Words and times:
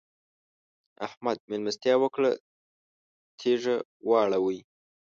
احمد؛ 1.05 1.37
مېلمستيا 1.49 1.95
وکړه- 1.99 2.31
تيږه 3.39 3.75
واړوئ. 4.09 4.59